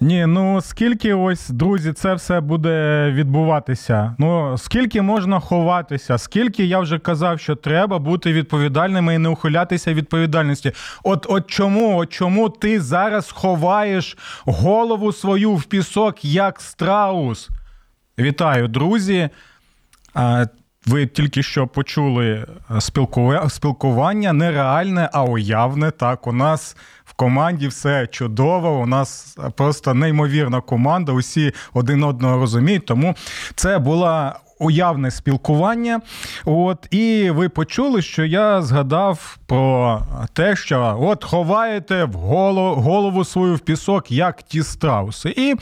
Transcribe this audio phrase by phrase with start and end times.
[0.00, 4.14] Ні, ну скільки ось, друзі, це все буде відбуватися?
[4.18, 6.18] Ну скільки можна ховатися?
[6.18, 10.72] Скільки я вже казав, що треба бути відповідальними і не ухилятися відповідальності?
[11.04, 17.48] От от чому, от чому ти зараз ховаєш голову свою в пісок як страус?
[18.18, 19.28] Вітаю, друзі.
[20.86, 22.46] Ви тільки що почули
[23.48, 25.90] спілкування нереальне, а уявне.
[25.90, 26.76] Так, у нас
[27.18, 28.80] команді все чудово.
[28.80, 31.12] У нас просто неймовірна команда.
[31.12, 32.86] Усі один одного розуміють.
[32.86, 33.14] Тому
[33.54, 34.40] це була.
[34.58, 36.00] Уявне спілкування,
[36.44, 43.24] от і ви почули, що я згадав про те, що от ховаєте в голову, голову
[43.24, 45.34] свою в пісок, як ті страуси.
[45.36, 45.54] І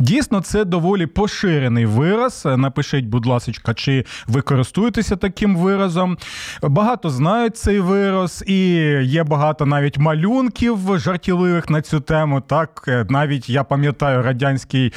[0.00, 2.44] Дійсно, це доволі поширений вираз.
[2.56, 6.18] Напишіть, будь ласка, чи ви користуєтеся таким виразом.
[6.62, 8.58] Багато знають цей вираз, і
[9.02, 12.40] є багато навіть малюнків жартівливих на цю тему.
[12.40, 14.92] Так, навіть я пам'ятаю радянський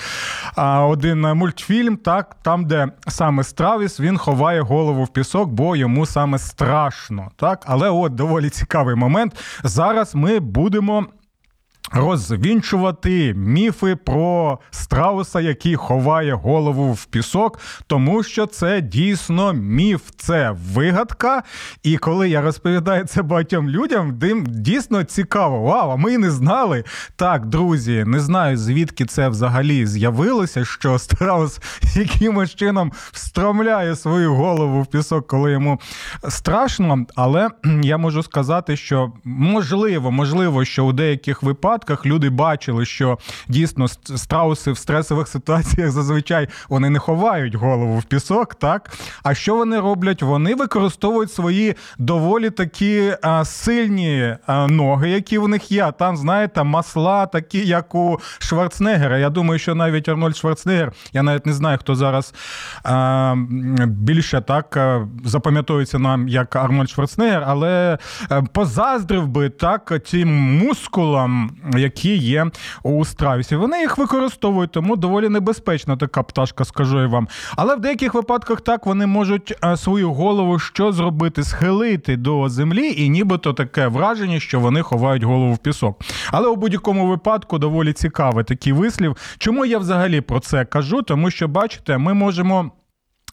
[0.82, 2.88] один мультфільм, так, там, де
[3.32, 7.32] саме Стравіс він ховає голову в пісок, бо йому саме страшно.
[7.36, 9.36] Так, але от доволі цікавий момент.
[9.64, 11.06] Зараз ми будемо
[11.92, 20.56] розвінчувати міфи про страуса, який ховає голову в пісок, тому що це дійсно міф, це
[20.74, 21.44] вигадка.
[21.84, 25.62] І коли я розповідаю це багатьом людям, дим дійсно цікаво.
[25.62, 26.84] Вау, а ми не знали.
[27.16, 31.60] Так, друзі, не знаю, звідки це взагалі з'явилося, що страус
[31.96, 35.80] якимось чином встромляє свою голову в пісок, коли йому
[36.30, 37.06] страшно.
[37.16, 37.50] Але
[37.84, 43.88] я можу сказати, що можливо, можливо, що у деяких випадках випадках люди бачили, що дійсно
[43.88, 48.92] страуси в стресових ситуаціях зазвичай вони не ховають голову в пісок, так?
[49.24, 50.22] А що вони роблять?
[50.22, 55.92] Вони використовують свої доволі такі а, сильні а, ноги, які в них є.
[56.00, 59.18] Там, знаєте, масла, такі, як у Шварценеггера.
[59.18, 62.34] Я думаю, що навіть Арнольд Шварценеггер, я навіть не знаю, хто зараз
[62.84, 63.36] а,
[63.88, 64.78] більше так
[65.26, 67.98] запам'ятовується нам як Арнольд Шварценеггер, але
[68.32, 72.46] е, позаздрив би так цим мускулам які є
[72.84, 73.56] у страусі.
[73.56, 77.28] Вони їх використовують, тому доволі небезпечна така пташка, скажу я вам.
[77.56, 82.94] Але в деяких випадках так вони можуть е, свою голову що зробити, схилити до землі,
[82.98, 86.02] і нібито таке враження, що вони ховають голову в пісок.
[86.32, 89.18] Але у будь-якому випадку доволі цікавий такий вислів.
[89.38, 91.02] Чому я взагалі про це кажу?
[91.02, 92.72] Тому що, бачите, ми можемо.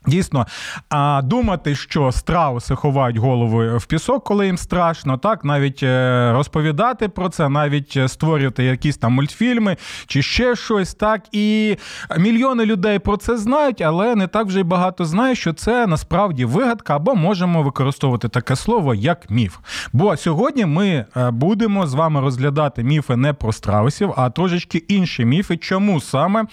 [0.07, 0.47] Дійсно,
[0.91, 7.09] а думати, що страуси ховають голови в пісок, коли їм страшно, так навіть е, розповідати
[7.09, 9.77] про це, навіть е, створювати якісь там мультфільми
[10.07, 11.77] чи ще щось, так і
[12.19, 16.45] мільйони людей про це знають, але не так вже й багато знають, що це насправді
[16.45, 19.57] вигадка, або можемо використовувати таке слово як міф.
[19.93, 25.25] Бо сьогодні ми е, будемо з вами розглядати міфи не про страусів, а трошечки інші
[25.25, 25.57] міфи.
[25.57, 26.45] Чому саме?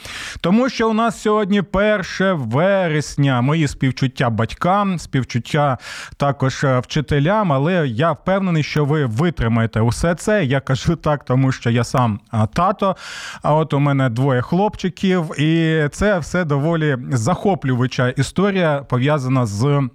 [0.41, 2.01] Тому що у нас сьогодні 1
[2.35, 5.77] вересня мої співчуття батькам, співчуття
[6.17, 7.53] також е, вчителям.
[7.53, 10.45] Але я впевнений, що ви витримаєте усе це.
[10.45, 12.19] Я кажу так, тому що я сам
[12.53, 12.95] тато.
[13.41, 19.89] А от у мене двоє хлопчиків, і це все доволі захоплююча історія пов'язана з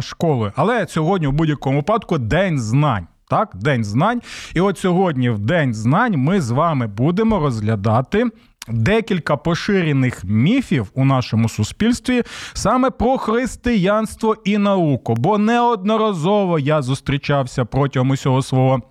[0.00, 0.52] школою.
[0.56, 3.06] Але сьогодні, у будь-якому випадку, день знань.
[3.28, 4.20] Так, день знань.
[4.54, 8.26] І от сьогодні, в день знань, ми з вами будемо розглядати
[8.72, 12.22] декілька поширених міфів у нашому суспільстві
[12.52, 18.82] саме про християнство і науку, бо неодноразово я зустрічався протягом усього свого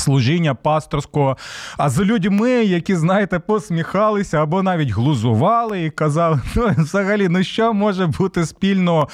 [0.00, 1.36] служіння пасторського,
[1.76, 7.72] а з людьми, які, знаєте, посміхалися або навіть глузували і казали, ну взагалі, ну що
[7.74, 9.08] може бути спільного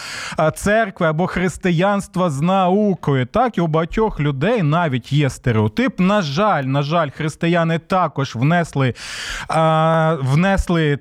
[0.54, 3.26] церкви або християнства з наукою?
[3.26, 6.00] Так, і у багатьох людей навіть є стереотип.
[6.00, 8.94] На жаль, на жаль, християни також внесли,
[10.20, 10.98] внесли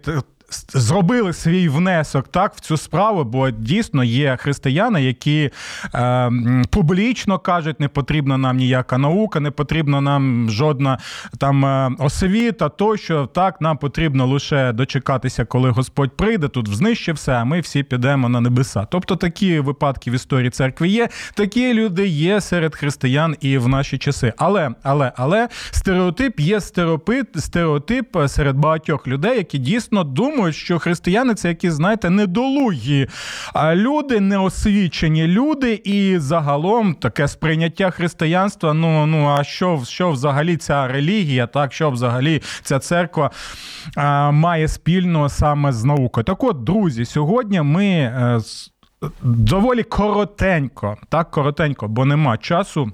[0.73, 5.51] зробили свій внесок так в цю справу, бо дійсно є християни, які
[5.95, 6.31] е,
[6.69, 10.97] публічно кажуть, не потрібна нам ніяка наука, не потрібна нам жодна
[11.37, 17.33] там е, освіта, тощо так нам потрібно лише дочекатися, коли Господь прийде, тут знищить все,
[17.33, 18.87] а ми всі підемо на небеса.
[18.89, 21.09] Тобто такі випадки в історії церкви є.
[21.33, 24.33] Такі люди є серед християн і в наші часи.
[24.37, 31.35] Але, але, але стереотип є стереотип, стереотип серед багатьох людей, які дійсно думають, що християни
[31.35, 33.07] це якісь, знаєте, недолугі
[33.73, 38.73] люди, неосвічені люди, і загалом таке сприйняття християнства.
[38.73, 43.31] Ну ну а що що взагалі ця релігія, так що взагалі ця церква
[43.95, 46.23] а, має спільного саме з наукою?
[46.23, 47.85] Так, от, друзі, сьогодні ми.
[47.85, 48.39] Е,
[49.23, 52.91] доволі коротенько, так коротенько, бо нема часу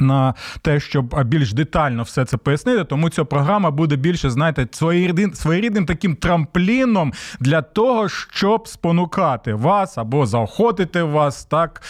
[0.00, 5.34] на те, щоб більш детально все це пояснити, тому ця програма буде більше, знаєте, своєрідним,
[5.34, 11.82] своєрідним таким трампліном для того, щоб спонукати вас або заохотити вас, так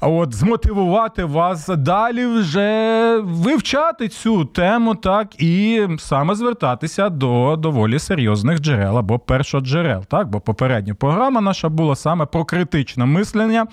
[0.00, 8.60] от змотивувати вас далі вже вивчати цю тему, так і саме звертатися до доволі серйозних
[8.60, 10.04] джерел або першоджерел.
[10.04, 13.66] Так, бо попередня програма наша була саме про критичне мислення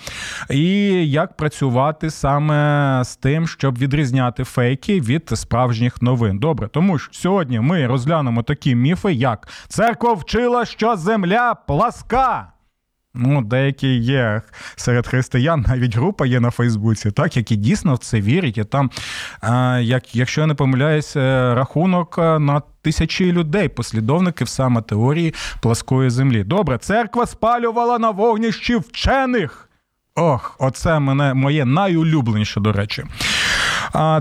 [0.50, 0.66] і
[1.10, 6.39] як працювати саме з тим, щоб щоб відрізняти фейки від справжніх новин.
[6.39, 12.51] Добре, тому що сьогодні ми розглянемо такі міфи, як церква вчила, що земля пласка.
[13.13, 14.41] Ну, деякі є
[14.75, 18.57] серед християн, навіть група є на Фейсбуці, так, які дійсно в це вірять.
[18.57, 18.91] І там,
[19.81, 26.44] як, якщо я не помиляюся, рахунок на тисячі людей, послідовників саме теорії пласкої землі.
[26.44, 29.70] Добре, церква спалювала на вогнищі вчених.
[30.15, 33.03] Ох, оце мене моє найулюбленіше, до речі.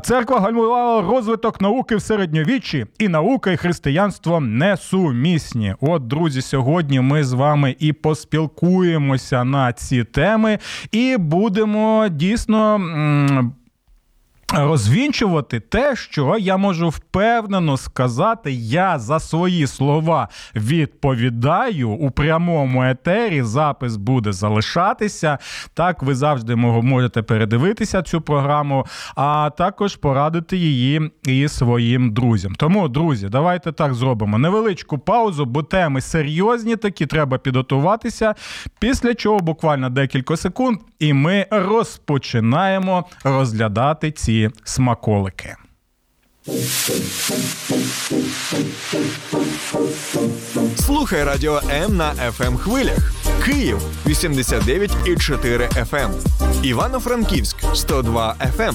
[0.03, 5.75] Церква гальмувала розвиток науки в середньовіччі, і наука і християнство несумісні.
[5.81, 10.59] От, друзі, сьогодні ми з вами і поспілкуємося на ці теми,
[10.93, 12.81] і будемо дійсно
[14.53, 23.43] розвінчувати те, що я можу впевнено сказати, я за свої слова відповідаю у прямому етері.
[23.43, 25.39] Запис буде залишатися.
[25.75, 28.87] Так, ви завжди можете передивитися цю програму,
[29.17, 32.55] а також порадити її і своїм друзям.
[32.55, 38.35] Тому, друзі, давайте так зробимо невеличку паузу, бо теми серйозні такі, треба підготуватися.
[38.79, 45.57] Після чого буквально декілька секунд, і ми розпочинаємо розглядати ці смаколики.
[50.77, 53.13] Слухай радіо М на fm ем хвилях.
[53.45, 56.05] Київ 89,4 FM.
[56.05, 56.11] Ем.
[56.63, 58.75] Івано-Франківськ 102 FM.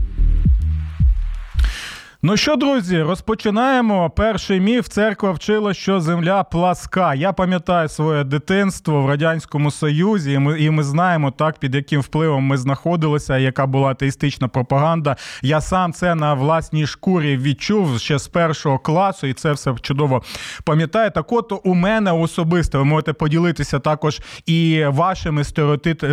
[2.23, 4.09] Ну що, друзі, розпочинаємо.
[4.09, 7.13] Перший міф церква вчила, що земля пласка.
[7.13, 12.01] Я пам'ятаю своє дитинство в радянському союзі, і ми і ми знаємо так, під яким
[12.01, 15.15] впливом ми знаходилися, яка була атеїстична пропаганда.
[15.41, 20.23] Я сам це на власній шкурі відчув ще з першого класу, і це все чудово
[20.63, 21.11] пам'ятаю.
[21.11, 25.43] Так, от у мене особисто ви можете поділитися також і вашими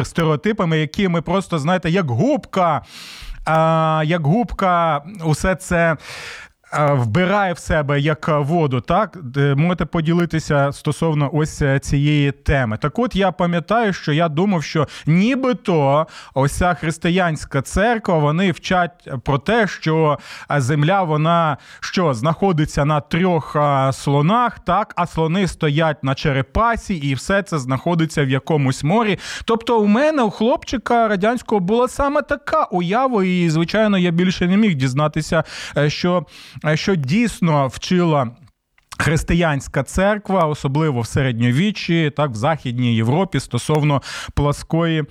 [0.05, 2.83] стереотипами, які ми просто знаєте, як губка
[4.05, 5.97] як губка, усе це
[6.73, 9.19] вбирає в себе як воду, так
[9.57, 12.77] можете поділитися стосовно ось е, цієї теми.
[12.77, 19.09] Так, от я пам'ятаю, що я думав, що нібито ось ця християнська церква вони вчать
[19.25, 20.19] про те, що
[20.51, 23.57] земля вона що знаходиться на трьох
[23.93, 29.19] слонах, так, а слони стоять на черепасі, і все це знаходиться в якомусь морі.
[29.45, 34.57] Тобто, у мене у хлопчика радянського була саме така уява, і звичайно, я більше не
[34.57, 35.45] міг дізнатися,
[35.77, 36.27] е, що
[36.75, 38.31] що дійсно вчила
[38.99, 44.03] Християнська церква, особливо в середньовіччі, так в Західній Європі, стосовно
[44.35, 45.05] плоскої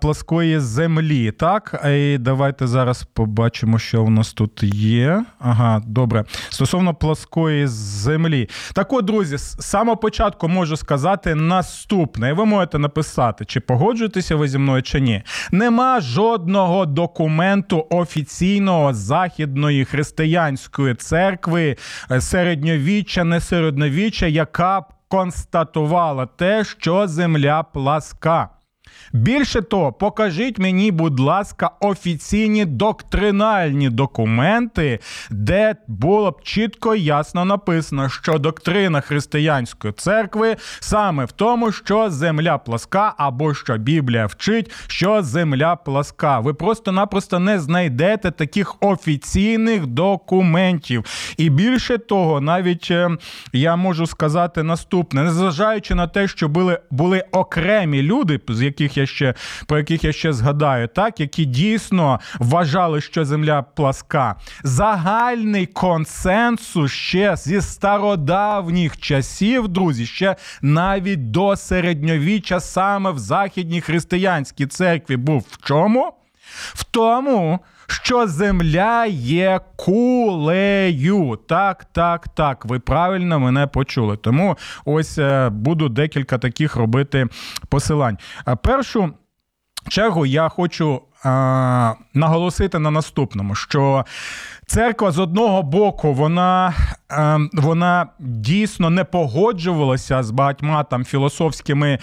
[0.00, 1.30] плоскої землі.
[1.30, 5.24] Так, і давайте зараз побачимо, що у нас тут є.
[5.38, 6.24] Ага, добре.
[6.48, 8.48] Стосовно плоскої землі.
[8.72, 12.32] Так от, друзі, з самого початку можу сказати наступне.
[12.32, 15.22] Ви можете написати, чи погоджуєтеся ви зі мною, чи ні.
[15.52, 21.76] Нема жодного документу офіційного західної християнської церкви
[22.10, 28.48] е, середньовіччя середньовіччя, не середньовіччя, яка б констатувала те, що земля пласка.
[29.12, 34.98] Більше того, покажіть мені, будь ласка, офіційні доктринальні документи,
[35.30, 42.10] де було б чітко і ясно написано, що доктрина християнської церкви саме в тому, що
[42.10, 46.40] земля пласка, або що Біблія вчить, що земля пласка.
[46.40, 51.04] Ви просто-напросто не знайдете таких офіційних документів.
[51.36, 53.10] І більше того, навіть е,
[53.52, 58.99] я можу сказати наступне: незважаючи на те, що були, були окремі люди, з яких я
[59.06, 59.34] ще
[59.66, 64.36] про яких я ще згадаю, так які дійсно вважали, що земля пласка.
[64.64, 74.66] Загальний консенсус ще зі стародавніх часів, друзі, ще навіть до середньовіччя саме в західній християнській
[74.66, 76.12] церкві був в чому?
[76.52, 81.38] В тому, що земля є кулею.
[81.48, 82.64] Так, так, так.
[82.64, 84.16] Ви правильно мене почули.
[84.16, 87.26] Тому ось е, буду декілька таких робити
[87.68, 88.18] посилань.
[88.62, 89.14] Першу
[89.88, 94.04] чергу я хочу а, наголосити на наступному, що
[94.70, 96.74] церква з одного боку вона
[97.12, 101.98] е, вона дійсно не погоджувалася з багатьма там філософськими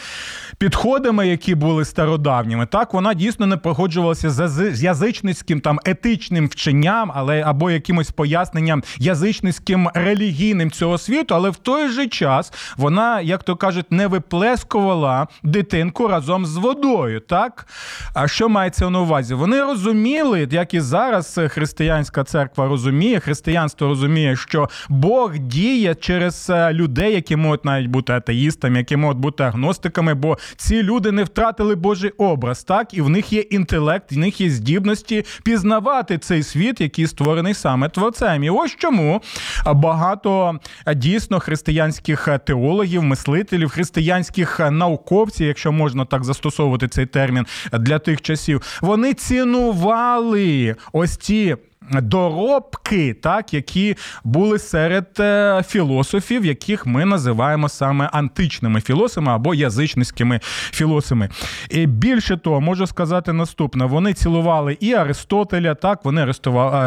[0.57, 2.65] підходами, які були стародавніми.
[2.65, 9.89] Так, вона дійсно не погоджувалася з язичницьким там етичним вченням, але або якимось поясненням язичницьким
[9.93, 16.07] релігійним цього світу, але в той же час вона, як то кажуть, не виплескувала дитинку
[16.07, 17.19] разом з водою.
[17.19, 17.67] Так,
[18.13, 19.33] а що мається на увазі?
[19.33, 26.73] Вони розуміли, як і зараз християнська церква розуміє, християнство розуміє, що Бог діє через е,
[26.73, 31.75] людей, які можуть навіть бути атеїстами, які можуть бути агностиками, бо ці люди не втратили
[31.75, 36.81] Божий образ, так і в них є інтелект, в них є здібності пізнавати цей світ,
[36.81, 38.43] який створений саме творцем.
[38.43, 39.21] І ось чому
[39.65, 47.45] багато е, дійсно християнських е, теологів, мислителів, християнських науковців, якщо можна так застосовувати цей термін
[47.73, 51.55] для тих часів, вони цінували ось ці
[51.91, 60.39] доробки, так, які були серед е, філософів, яких ми називаємо саме античними філософами або язичницькими
[60.71, 61.29] філософами.
[61.69, 66.77] І більше того, можу сказати наступне: вони цілували і Аристотеля, так, вони арестували,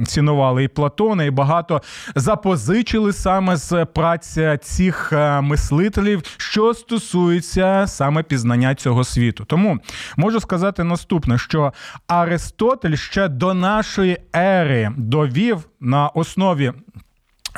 [0.00, 1.82] е, цінували і Платона, і багато
[2.14, 9.44] запозичили саме з праці цих е, мислителів, що стосується саме пізнання цього світу.
[9.44, 9.78] Тому
[10.16, 11.72] можу сказати наступне, що
[12.06, 16.72] Аристотель ще до нашої ери ери довів на основі.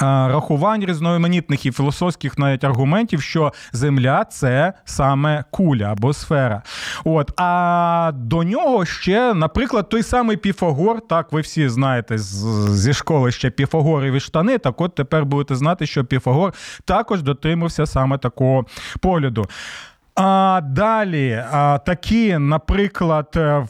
[0.02, 6.62] Рахувань різноманітних і філософських навіть аргументів, що Земля це саме куля або сфера.
[7.04, 13.32] От а до нього ще, наприклад, той самий Піфагор, так ви всі знаєте зі школи
[13.32, 14.58] ще Піфагорові штани.
[14.58, 16.54] Так, от тепер будете знати, що Піфагор
[16.84, 18.66] також дотримався саме такого
[19.00, 19.46] погляду.
[20.14, 23.66] А далі а, такі, наприклад, е,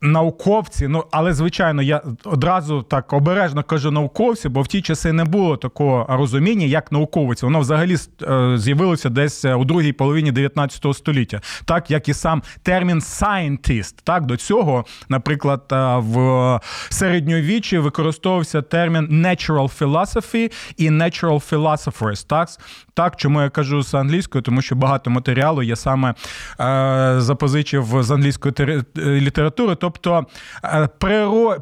[0.00, 5.24] науковці, ну але звичайно, я одразу так обережно кажу науковці, бо в ті часи не
[5.24, 7.42] було такого розуміння, як науковець.
[7.42, 12.42] Воно взагалі е, з'явилося десь е, у другій половині 19 століття, так як і сам
[12.62, 13.94] термін scientist.
[14.04, 15.62] Так до цього, наприклад,
[15.96, 22.26] в середньовіччі використовувався термін natural philosophy і natural philosophers.
[22.26, 22.48] Так,
[22.94, 26.14] так чому я кажу з англійською, тому що багато матеріалу я саме
[26.60, 30.26] е, запозичив з англійської е, літератури, тобто
[30.64, 30.88] е,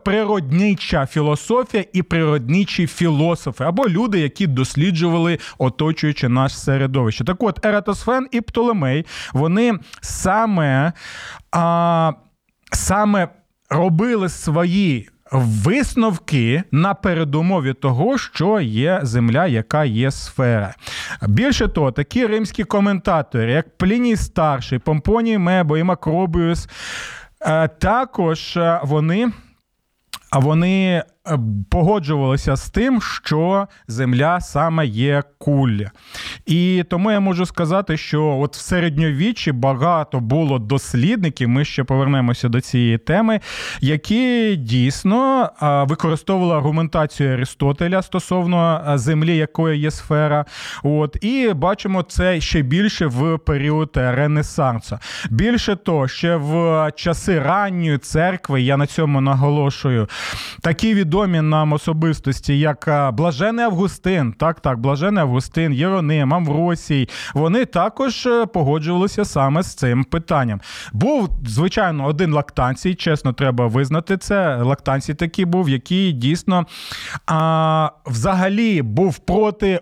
[0.04, 7.24] природнича філософія і природничі філософи, або люди, які досліджували оточуючи наше середовище.
[7.24, 10.92] Так от Ератосфен і Птолемей, вони саме,
[11.52, 12.12] а,
[12.72, 13.28] саме
[13.70, 20.75] робили свої висновки на передумові того, що є земля, яка є сфера.
[21.28, 26.68] Більше того, такі римські коментатори, як Пліній Старший, Помпоній Мебо і Макробіус,
[27.40, 29.32] е, також е, вони.
[30.32, 31.02] Вони
[31.70, 35.90] погоджувалися з тим, що Земля саме є куля.
[36.47, 42.49] І тому я можу сказати, що от в середньовіччі багато було дослідників, ми ще повернемося
[42.49, 43.40] до цієї теми,
[43.80, 45.50] які дійсно
[45.88, 50.44] використовували аргументацію Аристотеля стосовно землі, якої є сфера.
[50.82, 54.99] От, І бачимо це ще більше в період Ренесансу.
[55.30, 60.08] Більше того, ще в часи ранньої церкви, я на цьому наголошую,
[60.61, 67.08] такі відомі відомі нам особистості, як е, Блажений Августин, так, так, Блажений Августин, Єроним, Амвросій,
[67.34, 70.60] вони також е, погоджувалися саме з цим питанням.
[70.92, 74.56] Був, звичайно, один лактанцій, чесно, треба визнати це.
[74.62, 76.66] Лактанцій такий був, який дійсно
[77.26, 79.80] а, взагалі був проти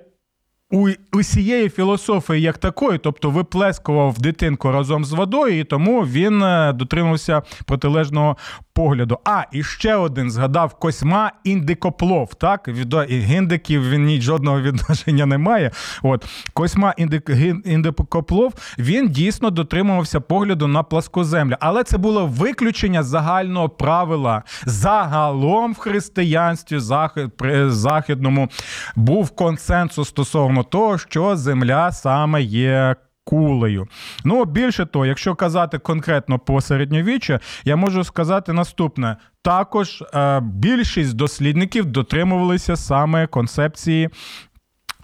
[0.70, 6.72] у усієї філософії як такої, тобто виплескував дитинку разом з водою, і тому він е,
[6.72, 8.36] дотримався протилежного
[8.76, 9.18] погляду.
[9.24, 12.34] А і ще один згадав Косьма індикоплов.
[12.34, 12.94] Так від
[13.30, 15.70] індиків він ні жодного відношення не має.
[16.02, 17.30] От Косьма індик,
[17.64, 24.42] індикоплов він дійсно дотримувався погляду на пласкоземлю, але це було виключення загального правила.
[24.66, 28.48] Загалом в християнстві захід, при західному
[28.96, 33.88] був консенсус стосовно того, що земля саме є кулею.
[34.24, 41.16] Ну, більше того, якщо казати конкретно по середньовіччю, я можу сказати наступне: також е, більшість
[41.16, 44.10] дослідників дотримувалися саме концепції.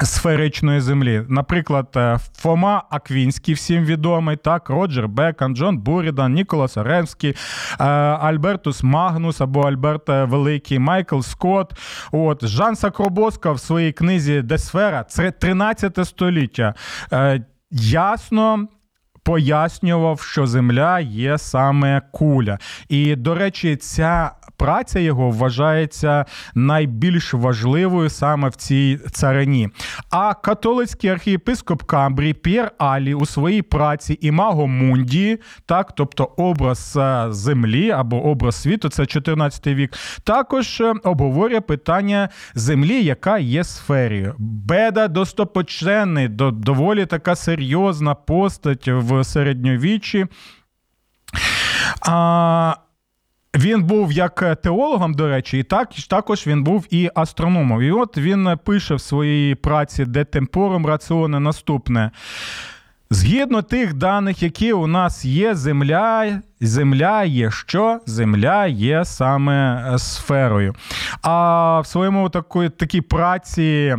[0.00, 7.30] Сферичної землі, наприклад, е, Фома Аквінський, всім відомий, так, Роджер Бекан, Джон Бурідан, Ніколас Оренський,
[7.80, 11.72] е, Альбертус Магнус або Альберт Великий, Майкл Скотт.
[12.12, 16.74] От Жан Сакробоска в своїй книзі Де сфера, це 13 століття
[17.72, 18.68] ясно.
[19.24, 22.58] Пояснював, що земля є саме куля.
[22.88, 24.30] І, до речі, ця
[24.62, 26.24] праця його вважається
[26.54, 29.68] найбільш важливою саме в цій царині.
[30.10, 37.26] А католицький архієпископ Камбрій П'єр Алі у своїй праці Імаго Мунді, так, тобто образ е,
[37.30, 39.92] землі або образ світу, це 14 вік,
[40.24, 44.34] також е, обговорює питання землі, яка є сферою.
[44.38, 50.26] Беда достопоченний, доволі така серйозна постать в середньовіччі.
[52.08, 52.76] А,
[53.56, 57.82] він був як теологом, до речі, і так, також він був і астрономом.
[57.82, 62.10] І от він пише в своїй праці де темпорум раціоне наступне.
[63.10, 68.00] Згідно тих даних, які у нас є, земля земля є що?
[68.06, 70.74] Земля є саме сферою.
[71.22, 73.96] А в своєму такої, такій праці,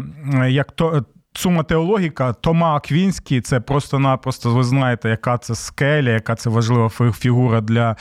[0.48, 1.06] як то
[1.36, 7.62] Сума теологіка Тома Аквінський, це просто-напросто, ви знаєте, яка це скеля, яка це важлива фігура
[7.62, 7.96] для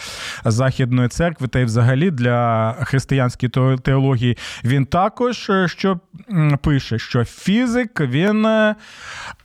[0.45, 4.39] Західної церкви, та й взагалі для християнської теології.
[4.65, 6.01] Він також е, що
[6.63, 8.75] пише, що фізик він е,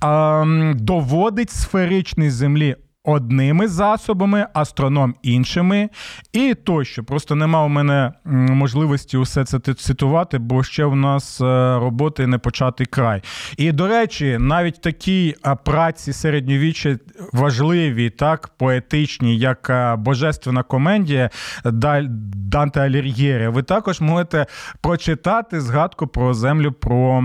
[0.03, 2.75] е, доводить сферичність землі
[3.07, 5.89] одними засобами, астроном іншими,
[6.33, 7.03] і тощо.
[7.03, 11.43] Просто нема у мене можливості усе це цитувати, бо ще в нас е,
[11.79, 13.21] роботи не початий край.
[13.57, 16.97] І до речі, навіть такі праці середньовіччя
[17.33, 21.29] важливі, так поетичні, як е, Божественна комедія
[21.65, 24.45] Данте Алір'єрі, ви також можете
[24.81, 26.71] прочитати згадку про землю.
[26.71, 27.23] про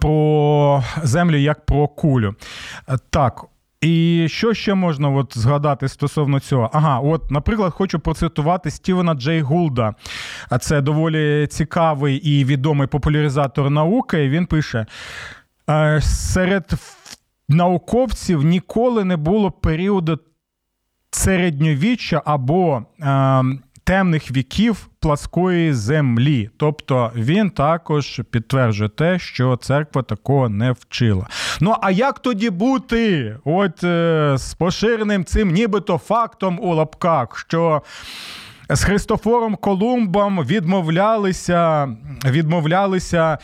[0.00, 2.34] про землю як про кулю.
[3.10, 3.44] Так,
[3.80, 6.70] і що ще можна от згадати стосовно цього?
[6.72, 9.94] Ага, от, наприклад, хочу процитувати Стівена Джей Гулда.
[10.60, 14.28] Це доволі цікавий і відомий популяризатор науки.
[14.28, 14.86] Він пише:
[15.70, 16.72] «Е, серед
[17.48, 20.18] науковців ніколи не було періоду
[21.10, 26.50] середньовіччя або ем, темних віків пласкої землі.
[26.56, 31.26] Тобто він також підтверджує те, що церква такого не вчила.
[31.60, 33.36] Ну а як тоді бути?
[33.44, 37.82] От е, з поширеним цим нібито фактом у лапках, що.
[38.70, 41.88] З Христофором Колумбом відмовлялися
[42.24, 43.38] відмовлялися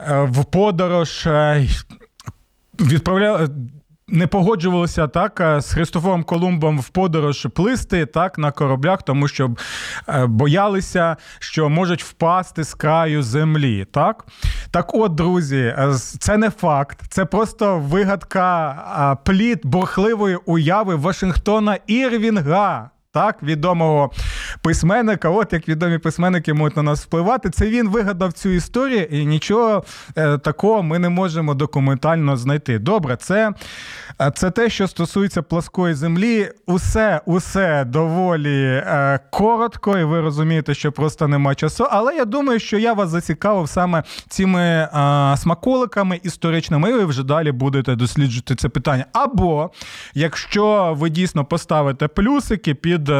[0.00, 1.66] е, в подорож, е,
[2.80, 3.48] відправляли
[4.08, 9.50] не погоджувалися так з Христофором Колумбом в подорож плисти так на кораблях, тому що
[10.08, 13.86] е, боялися, що можуть впасти з краю землі.
[13.92, 14.26] Так,
[14.70, 22.90] так, от, друзі, е, це не факт, це просто вигадка плід бурхливої уяви Вашингтона Ірвінга
[23.16, 24.10] так, відомого
[24.62, 25.30] письменника.
[25.30, 27.50] От як відомі письменники можуть на нас впливати.
[27.50, 29.84] Це він вигадав цю історію, і нічого
[30.16, 32.78] е, такого ми не можемо документально знайти.
[32.78, 33.52] Добре, це
[34.20, 36.50] е, це те, що стосується плоскої землі.
[36.66, 41.86] Усе, усе доволі е, коротко, і ви розумієте, що просто нема часу.
[41.90, 44.88] Але я думаю, що я вас зацікавив саме цими
[45.36, 49.04] смаколиками історичними, і ви вже далі будете досліджувати це питання.
[49.12, 49.70] Або
[50.14, 53.12] якщо ви дійсно поставите плюсики під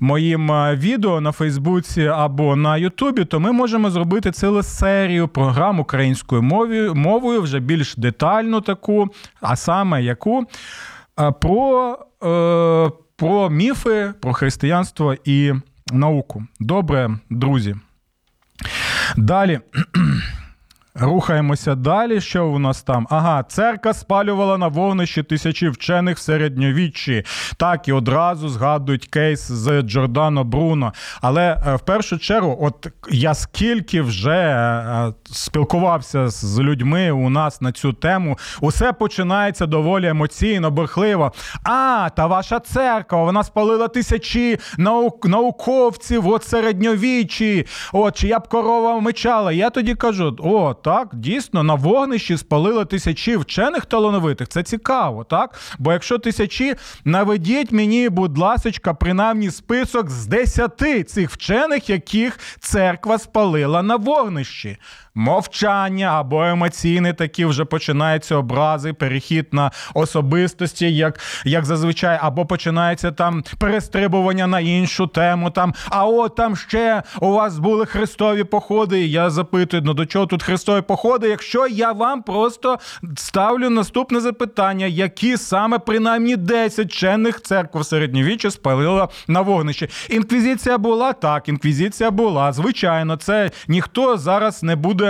[0.00, 5.80] моїм е, відео на Фейсбуці або на Ютубі, то ми можемо зробити цілу серію програм
[5.80, 9.08] українською мовою, мовою вже більш детальну таку,
[9.40, 10.44] а саме яку
[11.20, 11.98] е, про,
[13.16, 15.52] про міфи, про християнство і
[15.92, 16.44] науку.
[16.60, 17.76] Добре, друзі.
[19.16, 19.60] Далі.
[21.00, 22.20] Рухаємося далі.
[22.20, 23.06] Що у нас там?
[23.10, 27.24] Ага, церква спалювала на вогнищі тисячі вчених в середньовіччі.
[27.56, 30.92] Так і одразу згадують кейс з Джордано Бруно.
[31.20, 37.60] Але е, в першу чергу, от я скільки вже е, спілкувався з людьми у нас
[37.60, 41.32] на цю тему, усе починається доволі емоційно, бурхливо.
[41.64, 47.66] А, та ваша церква, вона спалила тисячі наук, науковців от середньовіччі.
[47.92, 49.52] От, чи я б корова мечала.
[49.52, 54.48] Я тоді кажу: о, так, дійсно, на вогнищі спалили тисячі вчених талановитих.
[54.48, 55.60] Це цікаво, так?
[55.78, 56.74] Бо якщо тисячі,
[57.04, 64.78] наведіть мені, будь ласочка, принаймні список з десяти цих вчених, яких церква спалила на вогнищі
[65.18, 73.12] мовчання або емоційні такі вже починаються образи, перехід на особистості, як як зазвичай, або починається
[73.12, 75.50] там перестрибування на іншу тему.
[75.50, 79.00] Там, А от там ще у вас були хрестові походи.
[79.00, 81.28] І я запитую, ну до чого тут хрестові походи?
[81.28, 82.78] Якщо я вам просто
[83.16, 89.88] ставлю наступне запитання, які саме принаймні 10 ченних церкв середньовіччя спалила на вогнищі.
[90.10, 92.52] Інквізиція була так, інквізиція була.
[92.52, 95.07] Звичайно, це ніхто зараз не буде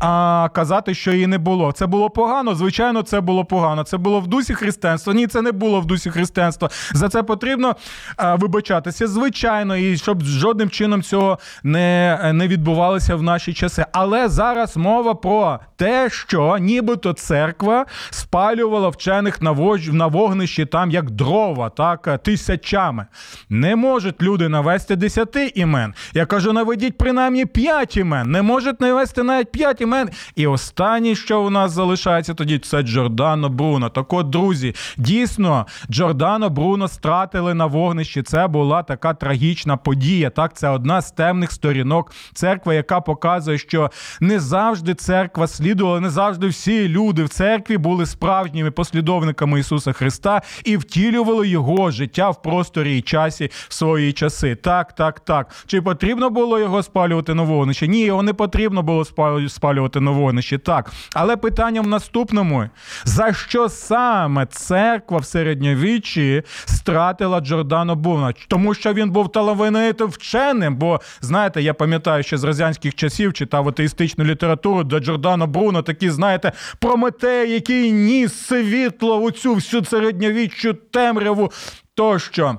[0.00, 1.72] а, казати, що її не було.
[1.72, 2.54] Це було погано.
[2.54, 3.82] Звичайно, це було погано.
[3.82, 5.14] Це було в дусі християнства.
[5.14, 6.68] Ні, це не було в дусі християнства.
[6.92, 7.76] За це потрібно
[8.16, 9.06] а, вибачатися.
[9.06, 13.84] Звичайно, і щоб жодним чином цього не, не відбувалося в наші часи.
[13.92, 19.88] Але зараз мова про те, що нібито церква спалювала вчених на вож...
[19.88, 23.06] на вогнищі там як дрова, так тисячами.
[23.48, 25.94] Не можуть люди навести десяти імен.
[26.14, 28.30] Я кажу, наведіть принаймні п'ять імен.
[28.30, 30.10] Не можуть навести навіть п'ять імен.
[30.36, 33.88] І останнє, що у нас залишається тоді, це Джордано Бруно.
[33.88, 38.22] Так от, друзі, дійсно, Джордано Бруно стратили на вогнищі.
[38.22, 40.30] Це була така трагічна подія.
[40.30, 43.90] Так, це одна з темних сторінок церкви, яка показує, що
[44.20, 50.42] не завжди церква слідувала, не завжди всі люди в церкві були справжніми послідовниками Ісуса Христа
[50.64, 54.54] і втілювали його життя в просторі і часі в свої часи.
[54.54, 55.50] Так, так, так.
[55.66, 57.88] Чи потрібно було його спалювати на вогнище?
[57.88, 59.04] Ні, його не потрібно було
[59.48, 60.58] спалювати на.
[60.58, 60.92] Так.
[61.14, 62.64] Але питання в наступному:
[63.04, 68.32] за що саме церква в середньовіччі стратила Джордано Бруно?
[68.48, 70.76] Тому що він був талановитим вченим.
[70.76, 76.10] Бо знаєте, я пам'ятаю, що з радянських часів читав атеїстичну літературу, де Джордано Бруно такі,
[76.10, 81.52] знаєте, Прометей, який ніс світло у цю всю середньовіччю темряву
[81.94, 82.58] тощо.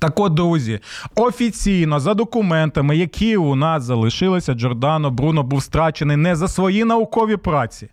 [0.00, 0.80] Так от, друзі,
[1.14, 7.36] офіційно за документами, які у нас залишилися, Джордано Бруно був страчений не за свої наукові
[7.36, 7.88] праці.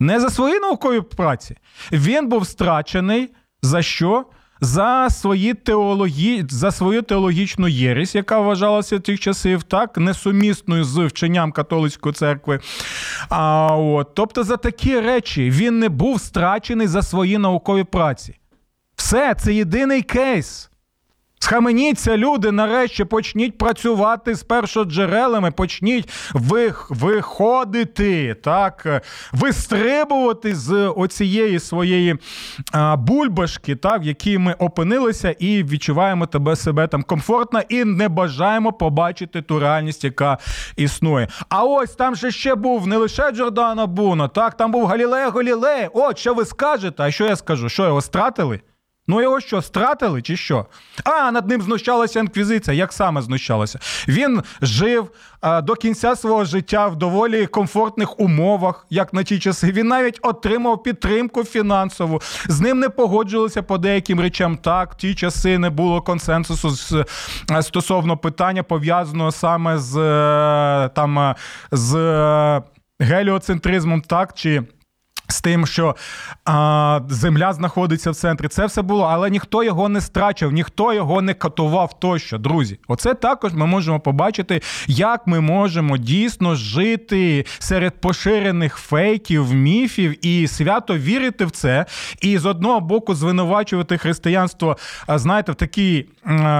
[0.00, 1.56] Не за свої наукові праці.
[1.92, 3.28] Він був страчений
[3.62, 4.24] за що?
[4.60, 11.52] За свої теології, за свою теологічну єресь, яка вважалася тих часів, так, несумісною з вченням
[11.52, 12.60] католицької церкви.
[13.28, 18.38] А, от, Тобто за такі речі він не був страчений за свої наукові праці.
[18.96, 20.70] Все, це єдиний кейс.
[21.38, 26.08] Схаменіться, люди, нарешті почніть працювати з першоджерелами, почніть
[26.90, 32.16] виходити, так, вистрибувати з оцієї своєї
[32.98, 38.72] бульбашки, так, в якій ми опинилися, і відчуваємо тебе себе там комфортно і не бажаємо
[38.72, 40.38] побачити ту реальність, яка
[40.76, 41.28] існує.
[41.48, 45.88] А ось там же ще був не лише Джордано Буно, так, там був Галілео Галілей.
[45.92, 47.02] От що ви скажете?
[47.02, 47.68] А що я скажу?
[47.68, 48.60] Що його стратили?
[49.08, 50.66] Ну його що, стратили чи що?
[51.04, 52.76] А, над ним знущалася інквізиція.
[52.76, 53.78] Як саме знущалася?
[54.08, 59.72] Він жив а, до кінця свого життя в доволі комфортних умовах, як на ті часи.
[59.72, 62.20] Він навіть отримав підтримку фінансову.
[62.48, 64.56] З ним не погоджувалися по деяким речам.
[64.56, 67.04] Так, в ті часи не було консенсусу з,
[67.60, 71.34] стосовно питання, пов'язаного саме з е, там е,
[71.72, 72.62] з е,
[73.00, 74.62] геліоцентризмом, так чи.
[75.30, 75.96] З тим, що
[76.44, 81.22] а, земля знаходиться в центрі, це все було, але ніхто його не страчив, ніхто його
[81.22, 82.78] не катував тощо, друзі.
[82.88, 90.48] Оце також ми можемо побачити, як ми можемо дійсно жити серед поширених фейків, міфів і
[90.48, 91.86] свято вірити в це.
[92.20, 94.76] І з одного боку звинувачувати християнство,
[95.08, 96.06] знаєте, в такій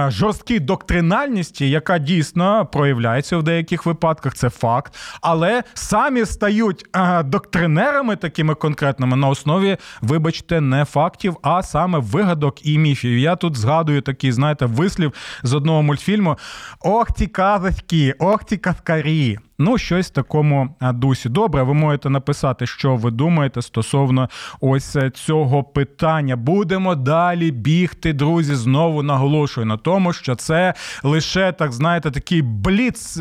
[0.07, 4.93] жорсткій доктринальності, яка дійсно проявляється в деяких випадках, це факт.
[5.21, 6.85] Але самі стають
[7.25, 13.17] доктринерами такими конкретними на основі, вибачте, не фактів, а саме вигадок і міфів.
[13.17, 16.37] Я тут згадую такий, знаєте, вислів з одного мультфільму:
[16.79, 19.37] Ох, ті казочки, ох, ті казкарі.
[19.61, 21.29] Ну, щось в такому дусі.
[21.29, 24.29] Добре, ви можете написати, що ви думаєте стосовно
[24.61, 26.35] ось цього питання.
[26.35, 28.55] Будемо далі бігти, друзі.
[28.55, 33.19] Знову наголошую на тому, що це лише так знаєте, такий бліц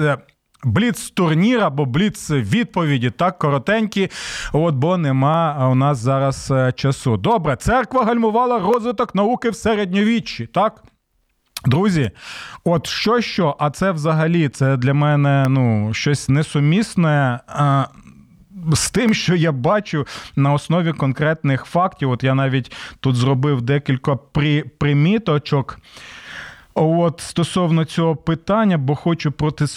[0.64, 4.10] Бліц-турнір або бліц-відповіді, так, коротенькі,
[4.52, 7.16] от, бо нема у нас зараз е, часу.
[7.16, 10.82] Добре, церква гальмувала розвиток науки в середньовіччі, так?
[11.64, 12.10] Друзі,
[12.64, 17.40] от що, що, а це взагалі це для мене ну, щось несумісне.
[17.46, 17.84] А,
[18.72, 24.16] з тим, що я бачу на основі конкретних фактів, от я навіть тут зробив декілька
[24.16, 25.78] при, приміточок.
[26.80, 29.32] От стосовно цього питання, бо хочу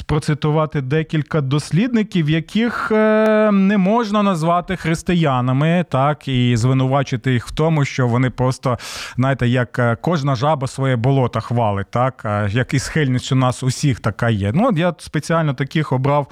[0.05, 7.85] процитувати декілька дослідників, яких е, не можна назвати християнами, так і звинувачити їх в тому,
[7.85, 8.77] що вони просто
[9.15, 13.99] знаєте, як е, кожна жаба своє болото хвалить, так як і схильність у нас усіх
[13.99, 14.51] така є.
[14.55, 16.27] Ну от я спеціально таких обрав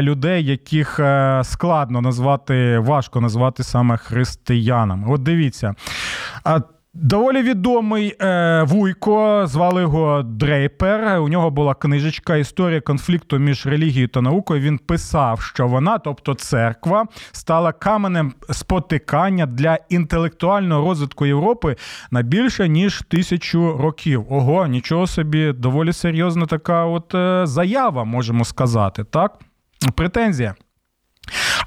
[0.00, 5.06] людей, яких е, складно назвати, важко назвати саме християнами.
[5.14, 5.74] От дивіться.
[7.02, 11.20] Доволі відомий е, вуйко, звали його Дрейпер.
[11.20, 14.60] У нього була книжечка Історія конфлікту між релігією та наукою.
[14.60, 21.76] Він писав, що вона, тобто церква, стала каменем спотикання для інтелектуального розвитку Європи
[22.10, 24.32] на більше ніж тисячу років.
[24.32, 29.38] Ого, нічого собі, доволі серйозна така от е, заява, можемо сказати, так?
[29.94, 30.54] Претензія.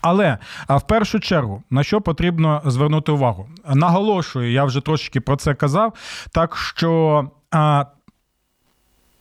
[0.01, 0.37] Але
[0.69, 3.49] в першу чергу на що потрібно звернути увагу?
[3.73, 5.93] Наголошую, я вже трошки про це казав.
[6.31, 7.85] Так що а,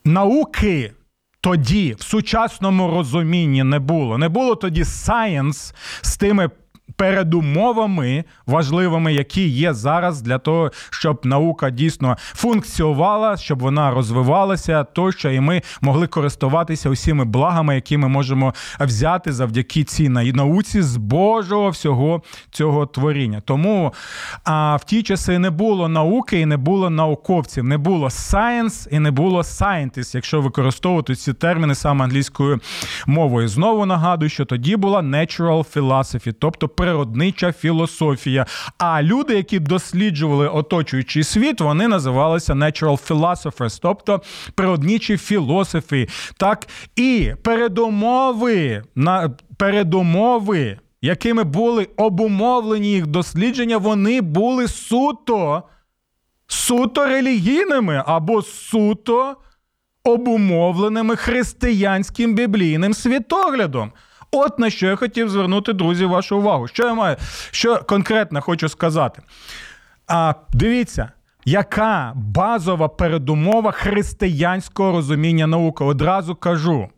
[0.04, 0.92] науки
[1.40, 4.18] тоді в сучасному розумінні не було.
[4.18, 6.50] Не було тоді science з тими
[6.96, 15.31] передумовами важливими, які є зараз для того, щоб наука дійсно функціонувала, щоб вона розвивалася, тощо,
[15.31, 21.70] і ми могли користуватися усіми благами, які ми можемо взяти завдяки цій науці з Божого
[21.70, 23.40] всього цього творіння.
[23.40, 23.94] Тому
[24.44, 28.98] а, в ті часи не було науки і не було науковців, не було science і
[28.98, 32.61] не було scientist, якщо використовувати ці терміни саме англійською
[33.07, 33.48] мовою.
[33.48, 38.46] Знову нагадую, що тоді була natural philosophy, тобто природнича філософія.
[38.78, 44.22] А люди, які досліджували оточуючий світ, вони називалися natural philosophers, тобто
[44.54, 46.08] природничі філософи.
[46.36, 55.62] Так і передумови на передумови, якими були обумовлені їх дослідження, вони були суто,
[56.46, 59.36] суто релігійними або суто
[60.04, 63.92] обумовленими християнським біблійним світоглядом.
[64.30, 66.68] От на що я хотів звернути, друзі, вашу увагу.
[66.68, 67.16] Що я маю?
[67.50, 69.22] Що конкретно хочу сказати?
[70.06, 71.12] А дивіться.
[71.44, 75.84] Яка базова передумова християнського розуміння науки?
[75.84, 76.88] Одразу кажу.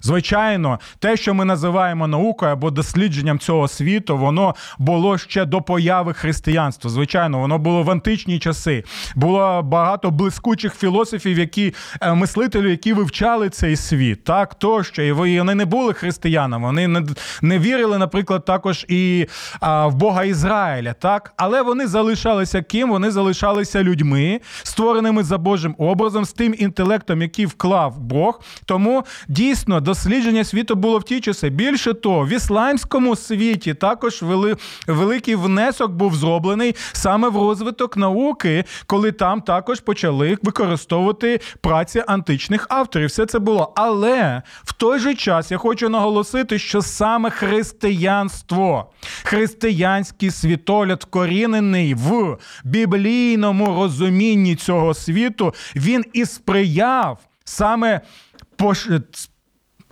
[0.00, 6.14] Звичайно, те, що ми називаємо наукою або дослідженням цього світу, воно було ще до появи
[6.14, 6.90] християнства.
[6.90, 8.84] Звичайно, воно було в античні часи.
[9.16, 15.54] Було багато блискучих філософів, які е, мислителів, які вивчали цей світ, так тощо, і вони
[15.54, 16.66] не були християнами.
[16.66, 17.02] Вони не
[17.42, 19.26] не вірили, наприклад, також і
[19.60, 22.90] а, в Бога Ізраїля, так, але вони залишалися ким?
[22.90, 28.40] Вони залишалися людьми, створеними за Божим образом, з тим інтелектом, який вклав Бог.
[28.64, 31.48] Тому дійсно дослідження світу було в ті часи.
[31.48, 38.64] Більше того, в ісламському світі також вели, великий внесок був зроблений саме в розвиток науки,
[38.86, 43.08] коли там також почали використовувати праці античних авторів.
[43.08, 43.72] Все це було.
[43.76, 52.38] Але в той же час я хочу наголосити, що саме християнство, християнський світогляд, вкорінений в
[52.64, 58.00] біблійному розумінні цього світу, він і сприяв саме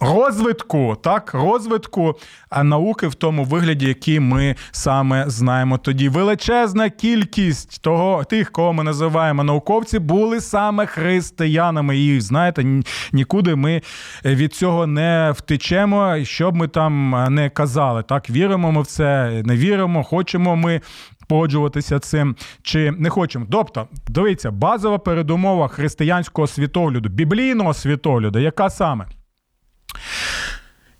[0.00, 2.14] розвитку, так, розвитку
[2.62, 6.08] науки в тому вигляді, який ми саме знаємо тоді.
[6.08, 11.98] Величезна кількість того, тих, кого ми називаємо науковці, були саме християнами.
[11.98, 12.82] І знаєте,
[13.12, 13.82] нікуди ми
[14.24, 18.02] від цього не втечемо, що б ми там не казали.
[18.02, 20.80] Так, віримо ми в це, не віримо, хочемо ми.
[21.28, 23.46] Погоджуватися цим чи не хочемо.
[23.50, 29.06] Тобто, дивіться, базова передумова християнського світогляду, біблійного світогляду, яка саме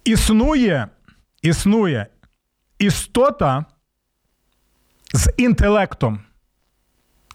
[0.07, 0.89] Існує,
[1.43, 2.07] існує
[2.79, 3.65] істота
[5.13, 6.21] з інтелектом.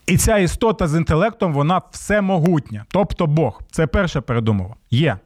[0.05, 2.85] І ця істота з інтелектом, вона всемогутня.
[2.89, 3.61] Тобто Бог.
[3.71, 4.75] Це перша передумова.
[4.89, 5.17] Є.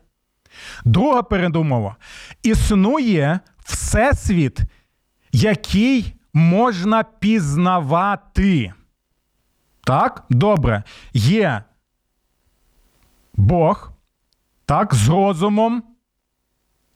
[0.85, 1.95] Друга передумова.
[2.43, 4.59] Існує всесвіт,
[5.31, 8.73] який можна пізнавати.
[9.83, 10.25] Так?
[10.29, 10.83] Добре.
[11.13, 11.63] Є
[13.33, 13.91] Бог,
[14.65, 15.94] так, з розумом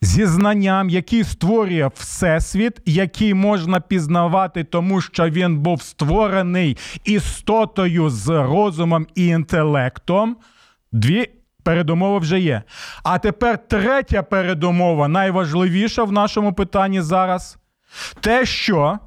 [0.02, 8.28] зі знанням, який створює всесвіт, який можна пізнавати, тому що він був створений істотою з
[8.30, 10.38] розумом і інтелектом.
[10.92, 11.30] Дві
[11.64, 12.64] передумова вже є.
[13.04, 17.58] А тепер третя передумова, найважливіша в нашому питанні зараз.
[18.22, 19.00] Те, що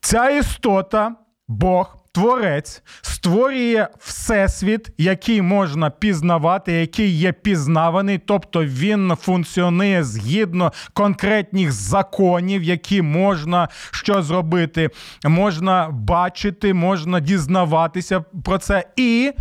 [0.00, 1.14] ця істота,
[1.48, 11.72] Бог, Творець, створює всесвіт, який можна пізнавати, який є пізнаваний, тобто він функціонує згідно конкретних
[11.72, 14.90] законів, які можна що зробити,
[15.24, 18.84] можна бачити, можна дізнаватися про це.
[18.96, 19.32] І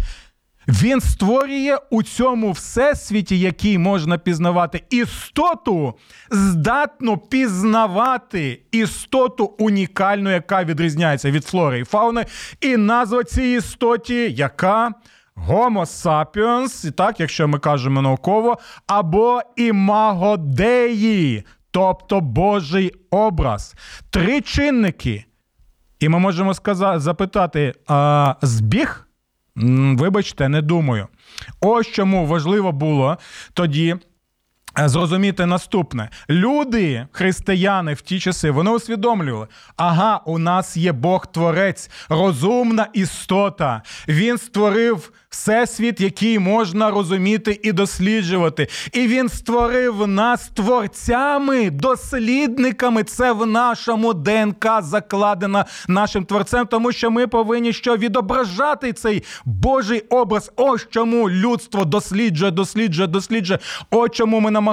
[0.68, 5.94] він створює у цьому всесвіті, який можна пізнавати, істоту,
[6.32, 12.26] здатну пізнавати істоту унікальну, яка відрізняється від флори і фауни,
[12.62, 14.94] і назва цій істоті, яка
[15.36, 23.76] Homo sapiens, так, якщо ми кажемо науково, або імаго Деї, тобто Божий образ.
[24.10, 25.26] Три чинники.
[26.00, 29.05] І ми можемо сказати, запитати: а збіг?
[29.56, 31.08] Вибачте, не думаю.
[31.62, 33.18] Ось чому важливо було
[33.54, 33.96] тоді.
[34.78, 41.90] Зрозуміти наступне: люди, християни в ті часи, вони усвідомлювали, ага, у нас є Бог Творець,
[42.10, 43.82] розумна істота.
[44.08, 48.68] Він створив всесвіт, який можна розуміти і досліджувати.
[48.94, 53.04] І він створив нас творцями, дослідниками.
[53.04, 60.00] Це в нашому ДНК закладено нашим творцем, тому що ми повинні що відображати цей Божий
[60.00, 60.52] образ.
[60.56, 63.60] Ось чому людство досліджує, досліджує, досліджує.
[63.92, 64.65] Ось чому ми намагаємося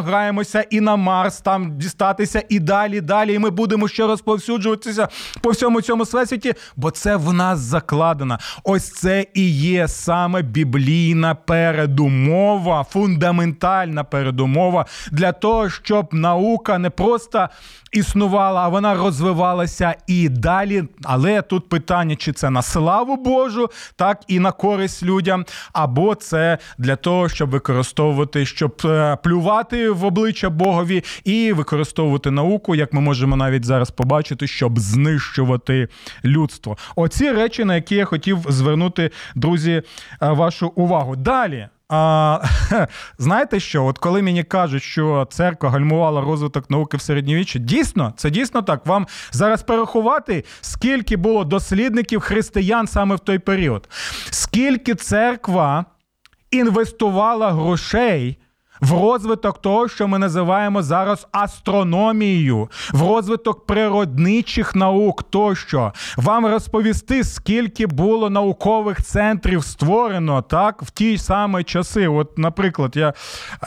[0.70, 3.34] і на Марс там дістатися, і далі, далі.
[3.34, 5.08] І ми будемо ще розповсюджуватися
[5.40, 8.38] по всьому цьому всесвіті, бо це в нас закладено.
[8.64, 17.48] Ось це і є саме біблійна передумова, фундаментальна передумова для того, щоб наука не просто
[17.92, 20.84] існувала, а вона розвивалася і далі.
[21.04, 26.58] Але тут питання, чи це на славу Божу, так і на користь людям, або це
[26.78, 29.16] для того, щоб використовувати, щоб е,
[29.88, 35.88] в обличчя Богові і використовувати науку, як ми можемо навіть зараз побачити, щоб знищувати
[36.24, 36.76] людство.
[36.96, 39.82] Оці речі, на які я хотів звернути, друзі, е,
[40.20, 41.16] вашу увагу.
[41.16, 41.68] Далі.
[41.94, 42.40] А,
[43.18, 43.84] Знаєте що?
[43.84, 48.86] От коли мені кажуть, що церква гальмувала розвиток науки в середньовіччі, дійсно, це дійсно так.
[48.86, 53.88] Вам зараз перерахувати, скільки було дослідників християн саме в той період,
[54.30, 55.84] скільки церква
[56.50, 58.38] інвестувала грошей
[58.82, 67.24] в розвиток того, що ми називаємо зараз астрономією, в розвиток природничих наук, тощо вам розповісти,
[67.24, 72.08] скільки було наукових центрів створено так в ті самі часи.
[72.08, 73.12] От, наприклад, я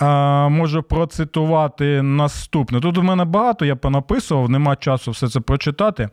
[0.01, 0.05] е,
[0.49, 2.79] можу процитувати наступне.
[2.79, 6.03] Тут у мене багато я понаписував, нема часу все це прочитати.
[6.03, 6.09] Е,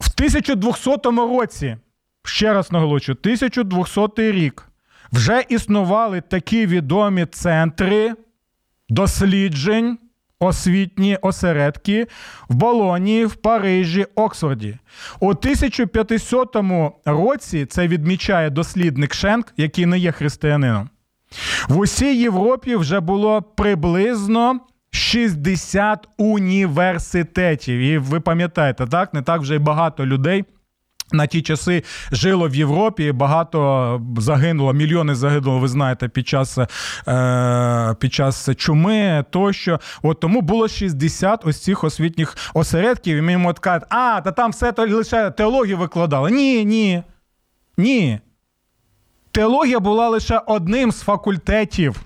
[0.00, 1.76] в 1200 році,
[2.24, 4.67] ще раз наголошую, 1200 рік
[5.12, 8.14] вже існували такі відомі центри
[8.88, 9.98] досліджень,
[10.40, 12.06] освітні осередки
[12.48, 14.78] в Болонії, в Парижі, Оксфорді.
[15.20, 16.56] У 1500
[17.04, 20.88] році це відмічає дослідник Шенк, який не є християнином.
[21.68, 27.78] В усій Європі вже було приблизно 60 університетів.
[27.78, 29.14] І ви пам'ятаєте, так?
[29.14, 30.44] Не так вже й багато людей.
[31.12, 36.58] На ті часи жило в Європі, багато загинуло, мільйони загинуло, ви знаєте, під час
[37.08, 39.80] е, під час чуми тощо.
[40.02, 44.50] От Тому було 60 ось цих освітніх осередків, і ми йому кажуть, а, та там
[44.50, 46.30] все лише теологію викладали.
[46.30, 47.02] Ні, ні.
[47.76, 48.20] Ні.
[49.30, 52.00] Теологія була лише одним з факультетів.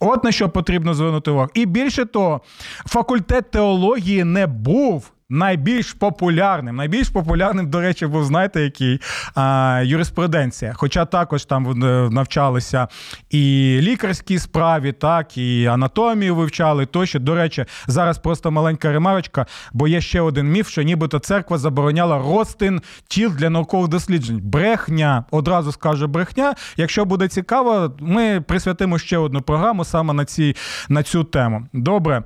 [0.00, 1.50] От на що потрібно звернути увагу.
[1.54, 2.40] І більше того,
[2.86, 6.76] факультет теології не був найбільш популярним.
[6.76, 9.00] Найбільш популярним, до речі, був, знаєте, який
[9.34, 10.72] а, юриспруденція.
[10.76, 11.78] Хоча також там
[12.12, 12.88] навчалися
[13.30, 17.18] і лікарські справі, так, і анатомію вивчали тощо.
[17.18, 22.18] До речі, зараз просто маленька ремарочка, бо є ще один міф, що нібито церква забороняла
[22.18, 24.40] розтин тіл для наукових досліджень.
[24.44, 26.54] Брехня, одразу скажу брехня.
[26.76, 30.56] Якщо буде цікаво, ми присвятимо ще одну програму саме на ці,
[30.88, 31.66] на цю тему.
[31.72, 32.22] Добре.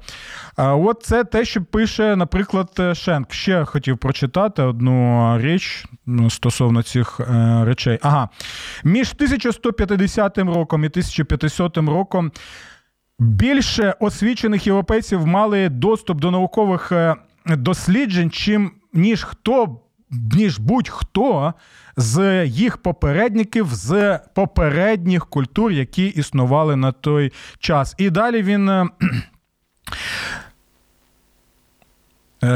[0.57, 2.98] От це те, що пише, наприклад.
[2.99, 7.99] Шенк ще хотів прочитати одну річ ну, стосовно цих е, речей.
[8.03, 8.29] Ага.
[8.85, 12.33] Між 1150 роком і 1500 роком
[13.19, 19.81] більше освічених європейців мали доступ до наукових е, досліджень, чим ніж хто.
[20.35, 21.55] Ніж будь-хто
[21.97, 27.95] з їх попередників з попередніх культур, які існували на той час.
[27.99, 28.87] І далі він Е,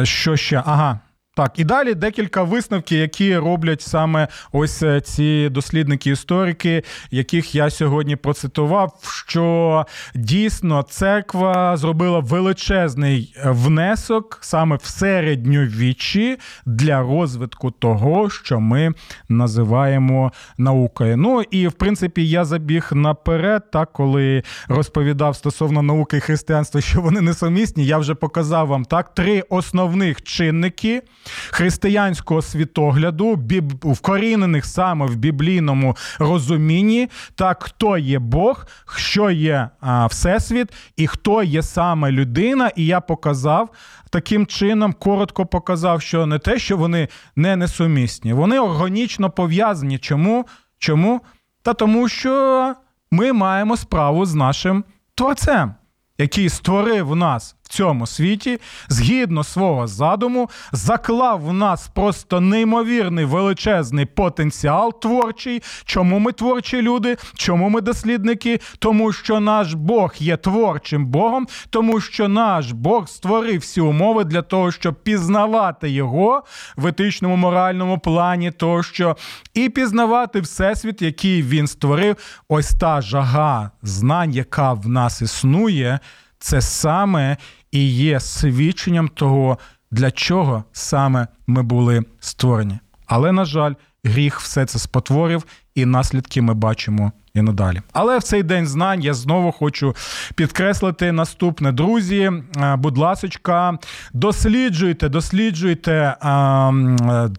[0.04, 0.62] що ще?
[0.66, 1.00] Ага.
[1.34, 8.16] Так, і далі декілька висновків, які роблять саме ось е, ці дослідники-історики, яких я сьогодні
[8.16, 18.60] процитував, що дійсно церква зробила величезний е, внесок саме в середньовіччі для розвитку того, що
[18.60, 18.94] ми
[19.28, 21.16] називаємо наукою.
[21.16, 27.00] Ну і в принципі я забіг наперед, так коли розповідав стосовно науки і християнства, що
[27.00, 31.02] вони несумісні, я вже показав вам так три основних чинники
[31.50, 33.72] християнського світогляду, біб...
[33.84, 38.66] вкорінених саме в біблійному розумінні, так хто є Бог,
[38.96, 42.70] що є а, Всесвіт і хто є саме людина.
[42.76, 43.70] І я показав
[44.10, 49.98] таким чином, коротко показав, що не те, що вони не несумісні, вони органічно пов'язані.
[49.98, 50.46] Чому?
[50.78, 51.20] Чому?
[51.62, 52.74] Та тому, що
[53.10, 55.74] ми маємо справу з нашим творцем,
[56.18, 65.00] який створив нас цьому світі, згідно свого задуму, заклав в нас просто неймовірний величезний потенціал
[65.00, 65.62] творчий.
[65.84, 67.16] Чому ми творчі люди?
[67.36, 68.60] Чому ми дослідники?
[68.78, 74.42] Тому що наш Бог є творчим Богом, тому що наш Бог створив всі умови для
[74.42, 76.42] того, щоб пізнавати його
[76.76, 79.16] в етичному моральному плані, тощо,
[79.54, 82.16] і пізнавати всесвіт, який він створив.
[82.48, 86.00] Ось та жага знань, яка в нас існує,
[86.38, 87.36] це саме
[87.72, 89.58] і є свідченням того,
[89.90, 92.78] для чого саме ми були створені.
[93.06, 95.44] Але, на жаль, гріх все це спотворив,
[95.74, 97.80] і наслідки ми бачимо і надалі.
[97.92, 99.96] Але в цей день знань я знову хочу
[100.34, 102.32] підкреслити наступне, друзі.
[102.78, 103.78] Будь ласочка,
[104.12, 106.16] досліджуйте, досліджуйте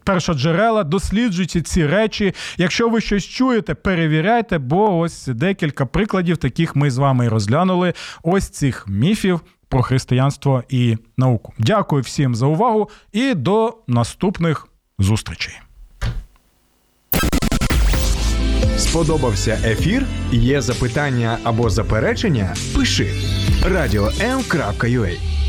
[0.03, 2.33] першоджерела, досліджуйте ці речі.
[2.57, 7.93] Якщо ви щось чуєте, перевіряйте, бо ось декілька прикладів таких ми з вами і розглянули.
[8.23, 9.41] Ось цих міфів
[9.73, 11.53] про християнство і науку.
[11.57, 14.67] Дякую всім за увагу і до наступних
[14.99, 15.53] зустрічей.
[18.77, 20.05] Сподобався ефір?
[20.31, 22.55] Є запитання або заперечення?
[22.75, 23.07] Пиши
[23.65, 25.42] радіом.ua